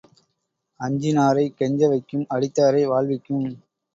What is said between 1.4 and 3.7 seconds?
கெஞ்ச வைக்கும் அடித்தாரை வாழ்விக்கும்.